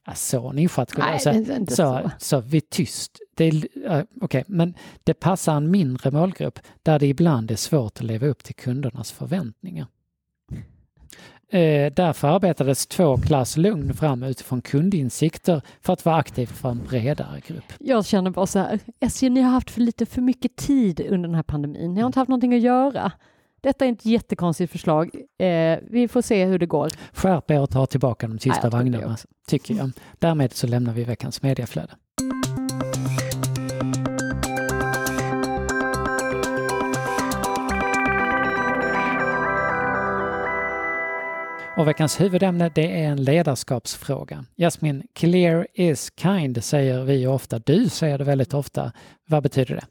[0.06, 1.66] Ja, så nischat skulle jag säga.
[1.66, 2.10] Så, så.
[2.18, 3.18] så vi tyst.
[3.34, 3.54] Det är,
[3.98, 8.26] uh, Okej, men det passar en mindre målgrupp där det ibland är svårt att leva
[8.26, 9.86] upp till kundernas förväntningar.
[11.52, 16.84] Eh, därför arbetades två klass lugn fram utifrån kundinsikter för att vara aktiv för en
[16.88, 17.72] bredare grupp.
[17.78, 21.28] Jag känner bara så här, SJ, ni har haft för lite för mycket tid under
[21.28, 21.94] den här pandemin.
[21.94, 23.12] Ni har inte haft någonting att göra.
[23.62, 25.10] Detta är ett jättekonstigt förslag.
[25.38, 26.90] Eh, vi får se hur det går.
[27.12, 29.90] Skärp er och ta tillbaka de Nej, tror det vagnarna, tycker jag.
[30.18, 31.92] Därmed så lämnar vi veckans mediaflöde.
[41.76, 44.44] Och veckans huvudämne det är en ledarskapsfråga.
[44.56, 47.58] Jasmin, clear is kind säger vi ofta.
[47.58, 48.92] Du säger det väldigt ofta.
[49.28, 49.84] Vad betyder det?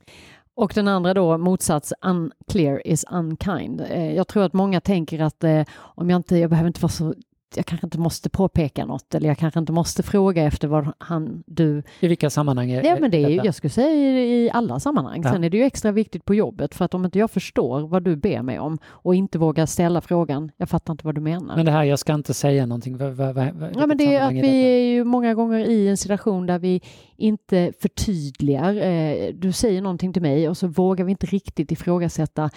[0.62, 3.82] Och den andra då, motsats unclear is unkind.
[3.82, 6.92] Eh, jag tror att många tänker att eh, om jag inte, jag behöver inte vara
[6.92, 7.14] så,
[7.56, 11.44] jag kanske inte måste påpeka något eller jag kanske inte måste fråga efter vad han,
[11.48, 11.84] du...
[12.00, 13.46] I vilka sammanhang är Ja men det är detta?
[13.46, 15.22] jag skulle säga i, i alla sammanhang.
[15.24, 15.32] Ja.
[15.32, 18.04] Sen är det ju extra viktigt på jobbet för att om inte jag förstår vad
[18.04, 21.56] du ber mig om och inte vågar ställa frågan, jag fattar inte vad du menar.
[21.56, 22.98] Men det här, jag ska inte säga någonting.
[22.98, 23.38] Vad,
[23.76, 26.82] Ja, men det är att vi är ju många gånger i en situation där vi
[27.18, 28.76] inte förtydligar.
[28.76, 32.50] Eh, Du säger någonting till mig och så vågar vi inte riktigt ifrågasätta.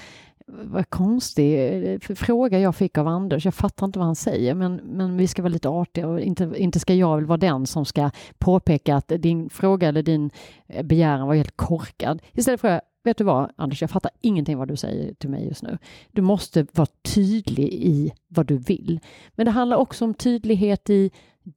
[0.47, 3.45] Vad konstig eh, fråga jag fick av Anders.
[3.45, 6.53] Jag fattar inte vad han säger, men, men vi ska vara lite artiga och inte,
[6.57, 10.31] inte ska jag väl vara den som ska påpeka att din fråga eller din
[10.67, 12.23] eh, begäran var helt korkad.
[12.33, 15.63] Istället för Vet du vad, Anders, jag fattar ingenting vad du säger till mig just
[15.63, 15.79] nu.
[16.13, 19.01] Du måste vara tydlig i vad du vill.
[19.35, 21.11] Men det handlar också om tydlighet i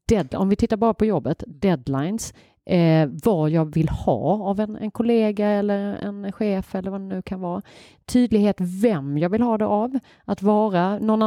[0.06, 2.34] dead, om vi tittar bara på jobbet, deadlines,
[2.68, 7.06] eh, vad jag vill ha av en, en kollega eller en chef eller vad det
[7.06, 7.62] nu kan vara.
[8.06, 10.00] Tydlighet vem jag vill ha det av.
[10.26, 11.22] Att vara, någon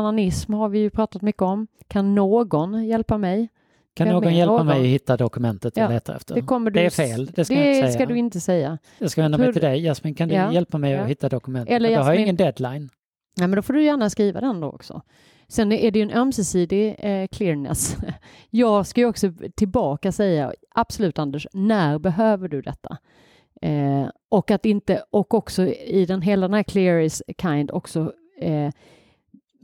[0.55, 1.67] har vi ju pratat mycket om.
[1.89, 3.49] Kan någon hjälpa mig?
[3.95, 6.35] Kan någon är hjälpa mig att hitta dokumentet jag Ja, letar efter?
[6.35, 7.93] Det, kommer Det du är fel, det ska jag det inte säga.
[7.93, 8.79] ska du inte säga.
[8.99, 9.83] Jag ska vända mig till dig.
[9.85, 11.01] Jasmin, kan du Ja, hjälpa mig ja.
[11.01, 11.75] att hitta dokumentet?
[11.77, 12.89] Eller har jag Jasmin- ingen deadline.
[13.39, 15.03] Nej, men då får du gärna skriva den då också.
[15.51, 17.97] Sen är det ju en ömsesidig eh, clearness.
[18.51, 22.97] Jag ska ju också tillbaka säga, absolut Anders, när behöver du detta?
[23.63, 28.13] Eh, och att inte, och också i den hela den här clear is kind också
[28.41, 28.71] eh,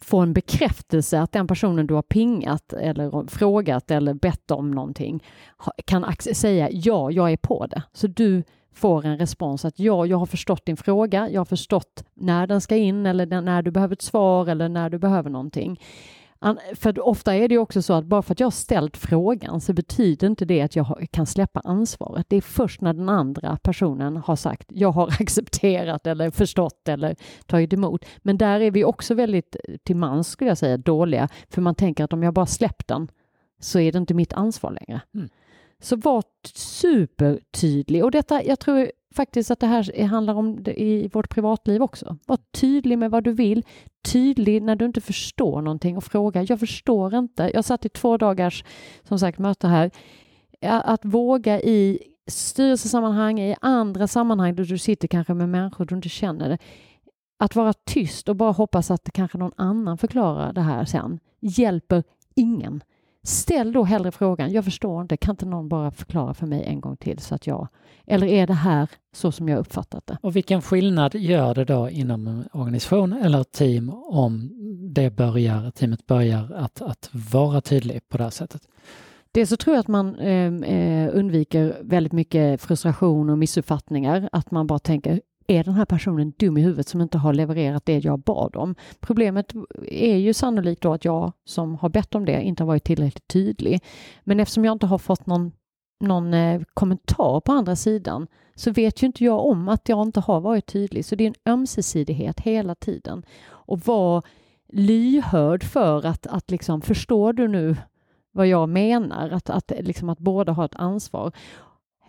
[0.02, 5.24] få en bekräftelse att den personen du har pingat eller frågat eller bett om någonting
[5.84, 7.82] kan säga ja, jag är på det.
[7.92, 8.42] Så du
[8.76, 12.60] får en respons att ja, jag har förstått din fråga, jag har förstått när den
[12.60, 15.80] ska in eller när du behöver ett svar eller när du behöver någonting.
[16.74, 19.72] För ofta är det också så att bara för att jag har ställt frågan så
[19.72, 22.26] betyder inte det att jag kan släppa ansvaret.
[22.28, 27.16] Det är först när den andra personen har sagt jag har accepterat eller förstått eller
[27.46, 28.04] tagit emot.
[28.18, 31.74] Men där är vi också väldigt eh, till mans skulle jag säga dåliga för man
[31.74, 33.08] tänker att om jag bara släppt den
[33.60, 35.00] så är det inte mitt ansvar längre.
[35.14, 35.28] Mm.
[35.82, 36.22] Så var
[36.54, 41.82] supertydlig och detta, jag tror faktiskt att det här handlar om det i vårt privatliv
[41.82, 42.16] också.
[42.26, 43.64] Var tydlig med vad du vill,
[44.04, 46.42] tydlig när du inte förstår någonting och fråga.
[46.42, 47.50] Jag förstår inte.
[47.54, 48.64] Jag satt i två dagars
[49.02, 49.90] som sagt möte här.
[50.62, 56.08] Att våga i styrelsesammanhang, i andra sammanhang där du sitter kanske med människor du inte
[56.08, 56.48] känner.
[56.48, 56.58] Det.
[57.38, 62.02] Att vara tyst och bara hoppas att kanske någon annan förklarar det här sen hjälper
[62.34, 62.82] ingen.
[63.26, 66.80] Ställ då hellre frågan, jag förstår inte, kan inte någon bara förklara för mig en
[66.80, 67.68] gång till så att jag,
[68.06, 70.18] eller är det här så som jag uppfattat det?
[70.22, 74.50] Och vilken skillnad gör det då inom en organisation eller team om
[74.94, 78.62] det börjar, teamet börjar att, att vara tydlig på det här sättet?
[79.32, 84.50] Dels så tror jag att man ehm, eh, undviker väldigt mycket frustration och missuppfattningar, att
[84.50, 88.04] man bara tänker är den här personen dum i huvudet som inte har levererat det
[88.04, 88.74] jag bad om?
[89.00, 89.52] Problemet
[89.88, 93.28] är ju sannolikt då att jag som har bett om det inte har varit tillräckligt
[93.28, 93.80] tydlig.
[94.24, 95.52] Men eftersom jag inte har fått någon,
[96.00, 100.20] någon eh, kommentar på andra sidan så vet ju inte jag om att jag inte
[100.20, 101.04] har varit tydlig.
[101.04, 103.24] Så det är en ömsesidighet hela tiden.
[103.48, 104.22] Och vara
[104.68, 107.76] lyhörd för att, att liksom, förstår du nu
[108.32, 109.30] vad jag menar?
[109.30, 111.32] Att, att, liksom att båda har ett ansvar.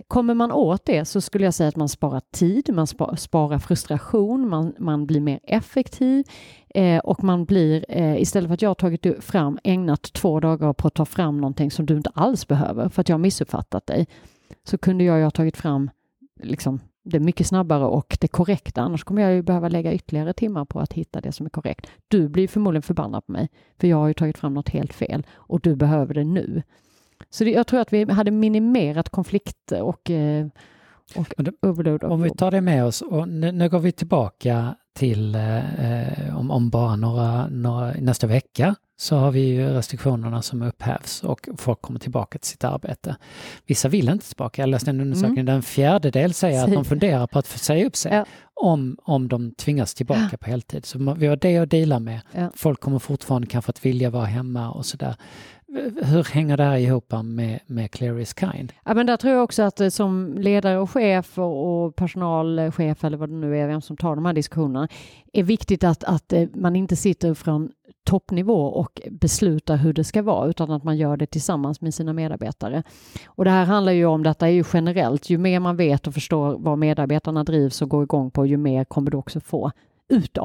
[0.08, 4.50] Kommer man åt det så skulle jag säga att man sparar tid, man sparar frustration,
[4.50, 6.26] man, man blir mer effektiv
[6.70, 10.74] eh, och man blir, eh, istället för att jag har tagit fram, ägnat två dagar
[10.74, 13.88] på att ta fram någonting som du inte alls behöver för att jag har missuppfattat
[13.88, 14.08] dig,
[14.64, 15.90] så kunde jag ju ha tagit fram
[16.44, 18.82] liksom, det mycket snabbare och det korrekta.
[18.82, 21.88] Annars kommer jag ju behöva lägga ytterligare timmar på att hitta det som är korrekt.
[22.08, 25.26] Du blir förmodligen förbannad på mig, för jag har ju tagit fram något helt fel
[25.34, 26.64] och du behöver det nu.
[27.30, 30.47] Så det, jag tror att vi hade minimerat konflikter och, eh,
[31.15, 31.27] och
[31.62, 32.03] overload.
[32.03, 36.51] Om vi tar det med oss och nu, nu går vi tillbaka till eh, om,
[36.51, 41.82] om bara några, några, nästa vecka så har vi ju restriktionerna som upphävs och folk
[41.82, 43.15] kommer tillbaka till sitt arbete.
[43.65, 44.62] Vissa vill inte tillbaka.
[44.62, 45.45] Jag läste en undersökning mm.
[45.45, 48.25] där en fjärdedel säger att de funderar på att säga upp sig ja.
[48.53, 50.38] om, om de tvingas tillbaka ja.
[50.38, 50.86] på heltid.
[50.86, 52.21] Så vi har det att dela med.
[52.32, 52.51] Ja.
[52.56, 55.15] Folk kommer fortfarande kanske att vilja vara hemma och sådär.
[56.04, 58.74] Hur hänger det här ihop med, med Clear is kind?
[58.86, 63.18] Ja, men där tror jag också att eh, som ledare och chef och, personalchef eller
[63.18, 64.88] vad det nu är, vem som tar de här diskussionerna,
[65.34, 67.72] är viktigt att, att eh, man inte sitter från
[68.04, 72.13] toppnivå och beslutar hur det ska vara utan att man gör det tillsammans med sina
[72.13, 72.84] medarbetare.
[73.28, 76.13] Och det här handlar ju om, detta är ju generellt, ju mer man vet och
[76.13, 79.72] förstår vad medarbetarna drivs och går igång på, ju mer kommer du också få
[80.10, 80.38] ut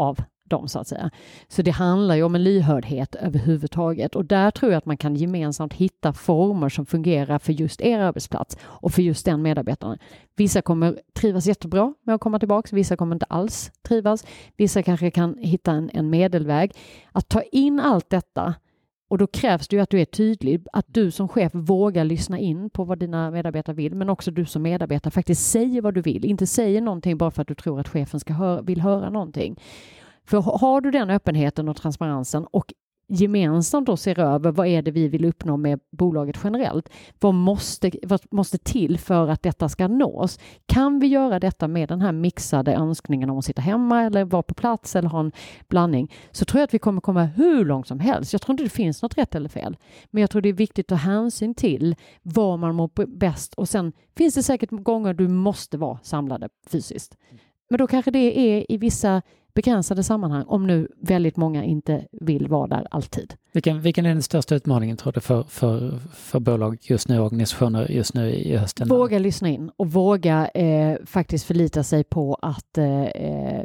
[0.53, 1.11] tvärtom så att säga.
[1.49, 5.17] Så det handlar ju om en lyhördhet överhuvudtaget och där tror jag att man kan
[5.17, 9.99] gemensamt hitta former som fungerar för just er arbetsplats och för just den medarbetaren.
[10.37, 14.25] Vissa kommer trivas jättebra med att komma tillbaks, vissa kommer inte alls trivas.
[14.57, 16.73] Vissa kanske kan hitta en, en medelväg.
[17.12, 18.55] Att ta in allt detta
[19.12, 22.38] och då krävs det ju att du är tydlig, att du som chef vågar lyssna
[22.38, 26.01] in på vad dina medarbetare vill, men också du som medarbetare faktiskt säger vad du
[26.01, 29.11] vill, inte säger någonting bara för att du tror att chefen ska hör, vill höra
[29.11, 29.57] någonting.
[30.24, 32.72] För har du den öppenheten och transparensen och
[33.12, 36.88] gemensamt då ser över vad är det vi vill uppnå med bolaget generellt.
[37.20, 40.38] Vad måste, vad måste till för att detta ska nås?
[40.66, 44.42] Kan vi göra detta med den här mixade önskningen om att sitta hemma eller vara
[44.42, 45.32] på plats eller ha en
[45.68, 48.32] blandning så tror jag att vi kommer komma hur långt som helst.
[48.32, 49.76] Jag tror inte det finns något rätt eller fel.
[50.11, 53.68] Men jag tror det är viktigt att ta hänsyn till vad man mår bäst och
[53.68, 57.16] sen finns det säkert gånger du måste vara samlade fysiskt.
[57.70, 59.22] Men då kanske det är i vissa
[59.55, 63.35] begränsade sammanhang om nu väldigt många inte vill vara där alltid.
[63.53, 67.91] Vilken, vilken är den största utmaningen tror du för, för, för bolag just nu, organisationer
[67.91, 68.88] just nu i hösten?
[68.88, 73.65] Våga lyssna in och våga eh, faktiskt förlita sig på att eh,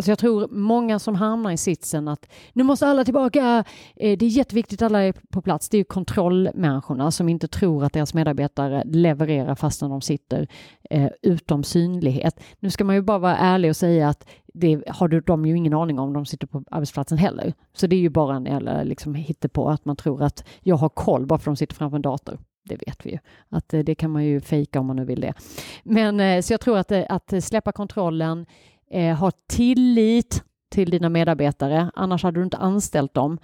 [0.00, 3.64] Alltså jag tror många som hamnar i sitsen att nu måste alla tillbaka.
[3.96, 5.68] Eh, det är jätteviktigt att alla är på plats.
[5.68, 10.48] Det är kontrollmänniskorna som inte tror att deras medarbetare levererar fastän de sitter
[10.90, 12.40] eh, utom synlighet.
[12.60, 15.74] Nu ska man ju bara vara ärlig och säga att det har de ju ingen
[15.74, 17.52] aning om de sitter på arbetsplatsen heller.
[17.72, 20.88] Så det är ju bara en eller liksom på att man tror att jag har
[20.88, 22.38] koll bara för att de sitter framför en dator.
[22.64, 25.20] Det vet vi ju att eh, det kan man ju fejka om man nu vill
[25.20, 25.34] det.
[25.82, 28.46] Men eh, så jag tror att, eh, att släppa kontrollen,
[28.90, 33.38] eh, ha tillit till dina medarbetare, annars hade du inte anställt dem.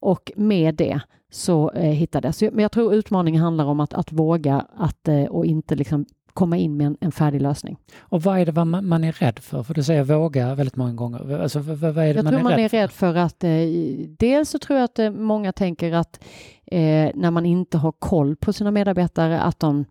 [0.00, 2.40] Och med det så eh, hitta det.
[2.52, 6.56] Men jag tror utmaningen handlar om att, att våga att, eh, och inte liksom komma
[6.56, 7.76] in med en, en, färdig lösning.
[7.98, 9.62] Och vad är det man, man är rädd för?
[9.62, 11.38] För du säger våga väldigt många gånger.
[11.38, 13.18] Alltså, vad, vad är det jag man tror är man rädd är rädd för, för
[13.18, 13.50] att eh,
[14.18, 16.24] dels så tror jag att eh, många tänker att
[16.66, 19.84] eh, när man inte har koll på sina medarbetare att de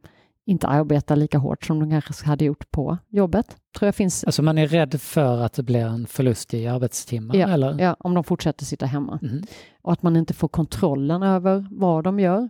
[0.45, 3.57] inte arbetar lika hårt som de kanske hade gjort på jobbet.
[3.77, 4.23] Tror jag finns...
[4.23, 7.35] Alltså man är rädd för att det blir en förlust i arbetstimmar?
[7.35, 7.79] Ja, eller?
[7.79, 9.19] ja om de fortsätter sitta hemma.
[9.21, 9.43] Mm.
[9.81, 12.49] Och att man inte får kontrollen över vad de gör.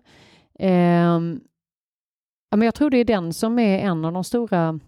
[0.60, 1.20] Eh,
[2.56, 4.80] men jag tror det är den som är en av de stora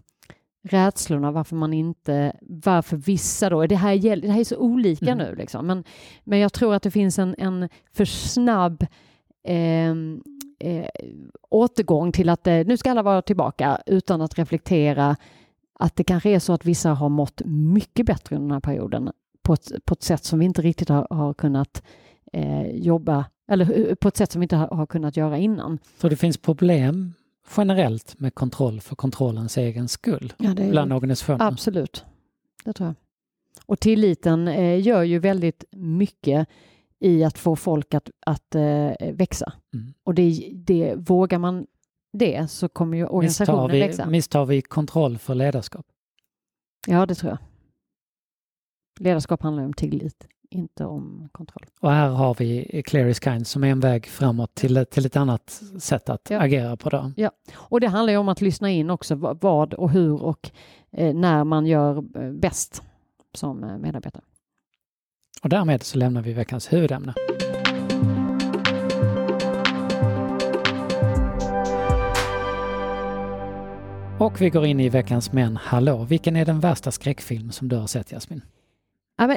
[0.68, 5.26] rädslorna varför man inte, varför vissa då, det här, det här är så olika mm.
[5.26, 5.84] nu liksom, men,
[6.24, 8.86] men jag tror att det finns en, en för snabb
[9.44, 9.90] eh,
[10.58, 10.88] eh,
[11.50, 15.16] återgång till att eh, nu ska alla vara tillbaka utan att reflektera
[15.78, 19.10] att det kanske är så att vissa har mått mycket bättre under den här perioden
[19.42, 21.82] på ett, på ett sätt som vi inte riktigt har, har kunnat
[22.32, 25.78] eh, jobba eller på ett sätt som vi inte har, har kunnat göra innan.
[26.00, 27.12] Så det finns problem
[27.56, 31.44] generellt med kontroll för kontrollens egen skull Ja, det är, bland organisationer?
[31.46, 32.04] absolut,
[32.64, 32.94] det tror jag.
[33.66, 36.48] Och tilliten eh, gör ju väldigt mycket
[36.98, 39.52] i att få folk att, att eh, växa.
[39.74, 39.94] Mm.
[40.04, 41.66] Och det, det, vågar man
[42.12, 44.06] det så kommer ju Misstar organisationen vi, växa.
[44.06, 45.86] misstar vi kontroll för ledarskap?
[46.86, 47.38] Ja, det tror jag.
[49.00, 51.64] Ledarskap handlar ju om tillit, inte om kontroll.
[51.80, 55.16] Och här har vi Clear is kind som är en väg framåt till, till ett
[55.16, 56.40] annat sätt att Ja.
[56.40, 56.90] agera på.
[56.90, 57.12] Då.
[57.54, 60.50] Och det handlar ju om att lyssna in också vad- vad och hur och
[60.92, 62.82] eh, när man gör eh, bäst
[63.34, 64.22] som eh, medarbetare.
[65.42, 67.14] Och därmed så lämnar vi veckans huvudämne.
[74.18, 77.76] Och vi går in i veckans Men hallå, vilken är den värsta skräckfilm som du
[77.76, 78.42] har sett Jasmin?
[79.18, 79.36] Ja, men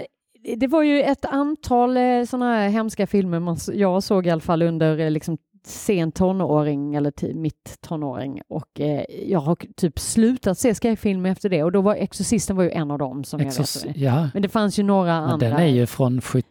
[0.58, 4.42] det var ju ett antal eh, sådana här hemska filmer man, jag såg i alla
[4.42, 10.58] fall under eh, liksom, sen tonåring eller mitt tonåring och eh, jag har typ slutat
[10.58, 13.82] se skräckfilmer efter det och då var Exorcisten var ju en av dem som Exos-
[13.86, 13.98] jag vet.
[14.02, 15.50] ja, Men det fanns ju några men andra.
[15.50, 16.46] den är ju från 70...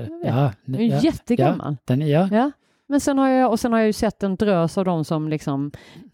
[0.00, 0.08] vet.
[0.24, 1.76] Ja, Den är ju ja, jättegammal.
[1.84, 2.50] den, ja, Ja.
[2.90, 5.28] Men sen har jag, och sen har jag ju sett en drös av dem som
[5.28, 5.70] liksom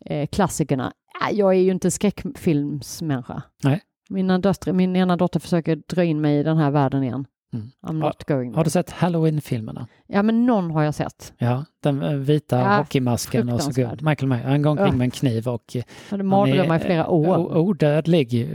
[0.06, 0.92] eh, klassikerna.
[1.32, 3.42] Jag är ju inte skräckfilmsmänniska.
[3.62, 3.80] Nej.
[4.10, 7.26] Mina döttrar, min ena dotter försöker dra in mig i den här världen igen.
[7.52, 7.70] Mm.
[7.86, 9.86] I'm not going Har du sett Halloween-filmerna?
[10.06, 11.32] Ja, men någon har jag sett.
[11.38, 14.08] Ja, den eh, vita Ja, hockeymasken och så går.
[14.08, 14.44] Michael Myers.
[14.44, 14.92] Han går omkring Ja.
[14.92, 15.76] med en kniv och
[16.10, 17.56] hade Han mardrömmar i flera eh, år.
[17.56, 18.48] Odödlig.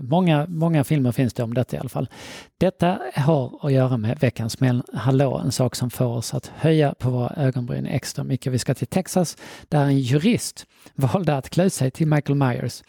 [0.00, 2.08] Många, många filmer finns det om detta i alla fall.
[2.58, 6.94] Detta har att göra med veckans men hallå, en sak som får oss att höja
[6.94, 8.52] på våra ögonbryn extra mycket.
[8.52, 9.36] Vi ska till Texas
[9.68, 12.82] där en jurist valde att klä sig till Michael Myers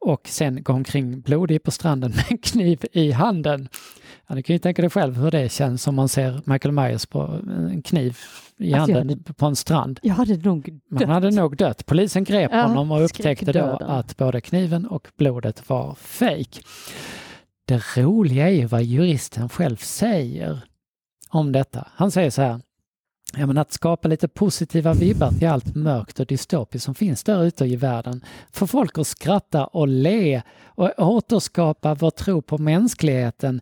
[0.00, 3.68] och sen gå omkring blodig på stranden med en kniv i handen.
[4.26, 7.06] Ja, du kan ju tänka dig själv hur det känns om man ser Michael Myers
[7.06, 8.18] på en kniv
[8.58, 10.00] i Alltså, handen på en strand.
[10.02, 11.08] Jag hade nog Man dött.
[11.08, 11.86] hade nog dött.
[11.86, 16.64] Polisen grep Ja, honom och upptäckte då att både kniven och blodet var fejk.
[17.64, 20.60] Det roliga är ju vad juristen själv säger
[21.28, 21.88] om detta.
[21.94, 22.60] Han säger så här.
[23.36, 27.44] Ja, men att skapa lite positiva vibbar till allt mörkt och dystopiskt som finns där
[27.44, 28.24] ute i världen.
[28.52, 33.60] Få folk att skratta och le och återskapa vår tro på mänskligheten.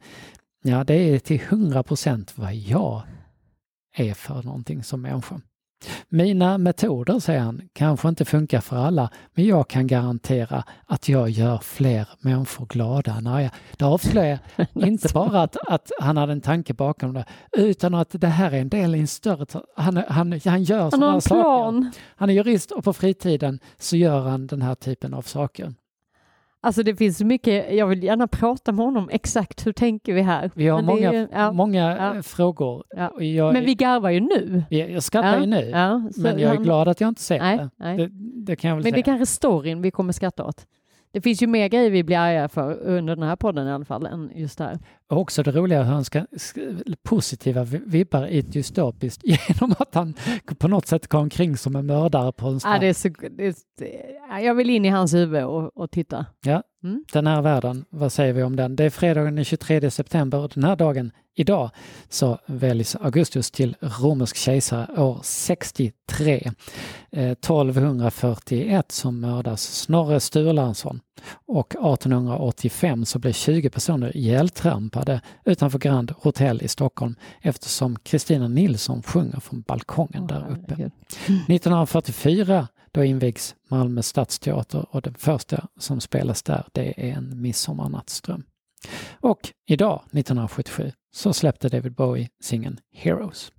[0.62, 3.03] Ja, det är till hundra procent vad jag
[3.97, 5.41] är för någonting som människa.
[6.09, 11.31] Mina metoder, säger han, kanske inte funkar för alla, men jag kan garantera att jag
[11.31, 13.51] gör fler människor glada än arga.
[13.76, 14.39] Det avslöjar
[14.74, 18.61] inte bara att, att han hade en tanke bakom det, utan att det här är
[18.61, 19.47] en del i en större...
[19.76, 21.91] Han, han, han gör sådana saker.
[22.16, 25.74] Han är jurist och på fritiden så gör han den här typen av saker.
[26.61, 30.51] Alltså det finns mycket, jag vill gärna prata med honom exakt hur tänker vi här.
[30.55, 31.53] Vi har många, ju- ja.
[31.53, 32.15] många ja.
[32.17, 32.85] eh, frågor.
[32.97, 33.21] Ja.
[33.23, 34.63] Jag, Men vi garvar ju nu.
[34.71, 35.71] jag, jag skrattar ju nu,
[36.17, 37.71] men jag är glad att jag inte ser Nej, det.
[37.77, 37.97] nej.
[37.97, 38.09] det.
[38.47, 39.05] Det kan jag väl Men det är säga.
[39.05, 40.67] kanske storyn vi kommer skratta åt.
[41.13, 43.85] Det finns ju mer grejer vi blir arga för under den här podden i alla
[43.85, 44.79] fall än just det här.
[45.11, 49.75] Och också det roliga hur han ska sk- positiva vi- vibbar i ett dystopiskt genom
[49.79, 50.15] att han
[50.59, 52.81] på något sätt går omkring som en mördare på en Ja, strand.
[52.81, 53.47] det är så, det
[54.31, 56.27] är, jag vill in i hans huvud och, och titta.
[57.12, 58.76] Den här världen, vad säger vi om den?
[58.76, 61.70] Det är fredagen den 23 september och den här dagen, idag,
[62.09, 66.51] så väljs Augustus till romersk kejsare år 63.
[67.11, 71.01] Eh, 1241 som mördas Snorre Sturlansson
[71.47, 79.03] och 1885 så blev 20 personer ihjältrampade utanför Grand Hotel i Stockholm eftersom Kristina Nilsson
[79.03, 80.62] sjunger från balkongen där Åh, uppe.
[80.68, 80.93] herregud.
[81.49, 82.68] 1944
[82.99, 88.45] då invigs Malmö stadsteater och den första som spelas där det är en midsommarnattsdröm.
[89.21, 93.53] Och idag, 1977, så släppte David Bowie singeln Heroes.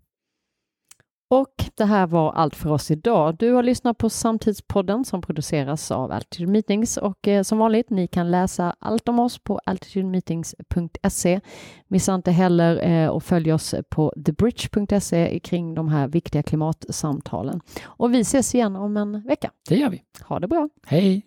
[1.32, 3.36] Och det här var allt för oss idag.
[3.38, 8.08] Du har lyssnat på Samtidspodden som produceras av Altitude Meetings och eh, som vanligt, ni
[8.08, 11.40] kan läsa allt om oss på altitudemeetings.se.
[11.88, 17.62] Missa inte heller eh, och följ oss på thebridge.se kring de här viktiga klimatsamtalen.
[17.86, 19.52] Och vi ses igen om en vecka.
[19.70, 20.04] Det gör vi.
[20.24, 20.70] Ha det bra!
[20.86, 21.26] Hej!